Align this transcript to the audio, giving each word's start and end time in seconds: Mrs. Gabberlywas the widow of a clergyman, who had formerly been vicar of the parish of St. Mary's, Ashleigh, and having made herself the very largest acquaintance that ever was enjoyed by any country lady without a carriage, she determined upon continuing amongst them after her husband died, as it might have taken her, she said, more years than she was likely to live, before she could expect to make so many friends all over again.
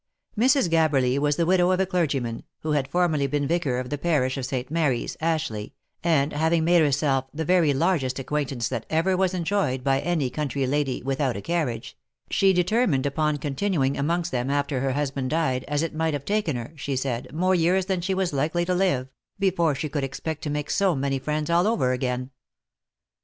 Mrs. 0.35 0.67
Gabberlywas 0.67 1.35
the 1.37 1.45
widow 1.45 1.69
of 1.69 1.79
a 1.79 1.85
clergyman, 1.85 2.41
who 2.61 2.71
had 2.71 2.87
formerly 2.87 3.27
been 3.27 3.45
vicar 3.47 3.77
of 3.77 3.91
the 3.91 3.99
parish 3.99 4.35
of 4.35 4.47
St. 4.47 4.71
Mary's, 4.71 5.15
Ashleigh, 5.21 5.73
and 6.03 6.33
having 6.33 6.63
made 6.63 6.81
herself 6.81 7.25
the 7.31 7.45
very 7.45 7.71
largest 7.71 8.17
acquaintance 8.17 8.67
that 8.67 8.87
ever 8.89 9.15
was 9.15 9.35
enjoyed 9.35 9.83
by 9.83 9.99
any 9.99 10.31
country 10.31 10.65
lady 10.65 11.03
without 11.03 11.37
a 11.37 11.41
carriage, 11.41 11.95
she 12.31 12.51
determined 12.51 13.05
upon 13.05 13.37
continuing 13.37 13.95
amongst 13.95 14.31
them 14.31 14.49
after 14.49 14.79
her 14.79 14.93
husband 14.93 15.29
died, 15.29 15.63
as 15.67 15.83
it 15.83 15.93
might 15.93 16.15
have 16.15 16.25
taken 16.25 16.55
her, 16.55 16.73
she 16.75 16.95
said, 16.95 17.31
more 17.31 17.53
years 17.53 17.85
than 17.85 18.01
she 18.01 18.15
was 18.15 18.33
likely 18.33 18.65
to 18.65 18.73
live, 18.73 19.07
before 19.37 19.75
she 19.75 19.87
could 19.87 20.03
expect 20.03 20.41
to 20.41 20.49
make 20.49 20.71
so 20.71 20.95
many 20.95 21.19
friends 21.19 21.47
all 21.47 21.67
over 21.67 21.91
again. 21.91 22.31